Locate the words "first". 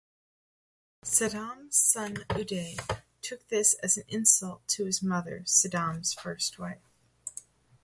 6.11-6.57